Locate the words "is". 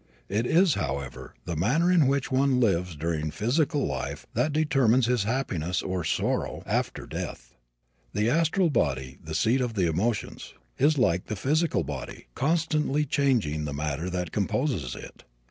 0.47-0.73, 10.79-10.97